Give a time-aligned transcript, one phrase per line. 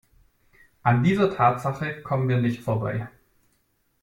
[0.81, 3.07] An dieser Tatsache kommen wir nicht vorbei.